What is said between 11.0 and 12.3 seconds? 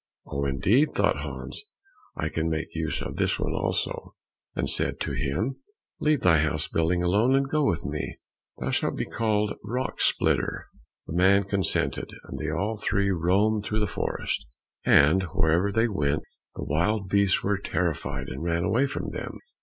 The man consented,